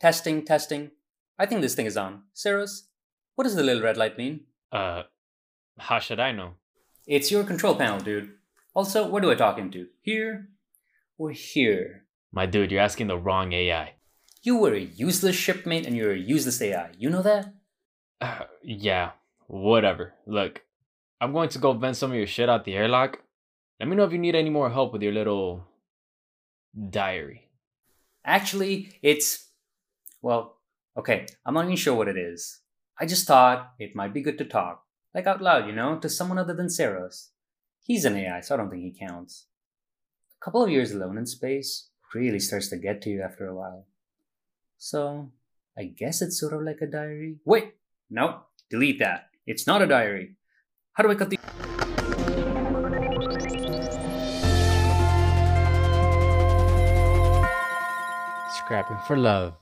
[0.00, 0.90] Testing, testing.
[1.38, 2.22] I think this thing is on.
[2.32, 2.88] Saros,
[3.34, 4.40] what does the little red light mean?
[4.70, 5.02] Uh,
[5.78, 6.54] how should I know?
[7.06, 8.32] It's your control panel, dude.
[8.74, 9.86] Also, where do I talk into?
[10.02, 10.48] Here
[11.16, 12.04] or here?
[12.32, 13.94] My dude, you're asking the wrong AI.
[14.42, 16.90] You were a useless shipmate and you're a useless AI.
[16.96, 17.54] You know that?
[18.20, 19.12] Uh, yeah,
[19.46, 20.14] whatever.
[20.26, 20.62] Look,
[21.20, 23.20] I'm going to go vent some of your shit out the airlock.
[23.80, 25.64] Let me know if you need any more help with your little
[26.90, 27.48] diary.
[28.24, 29.47] Actually, it's.
[30.20, 30.58] Well,
[30.96, 32.60] okay, I'm not even sure what it is.
[32.98, 34.82] I just thought it might be good to talk,
[35.14, 37.30] like out loud, you know, to someone other than Saros.
[37.80, 39.46] He's an AI, so I don't think he counts.
[40.40, 43.54] A couple of years alone in space really starts to get to you after a
[43.54, 43.86] while.
[44.76, 45.30] So,
[45.76, 47.36] I guess it's sort of like a diary.
[47.44, 47.74] Wait!
[48.10, 49.26] No, delete that.
[49.46, 50.36] It's not a diary.
[50.94, 51.38] How do I cut the.
[58.50, 59.58] Scrapping for love.